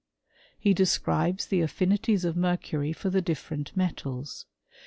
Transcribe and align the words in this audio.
f 0.65 0.73
describes 0.73 1.45
the 1.45 1.61
affinities 1.61 2.25
of 2.25 2.35
mercury 2.35 2.91
for 2.91 3.11
the 3.11 3.21
differ 3.21 3.55
metals. 3.75 4.47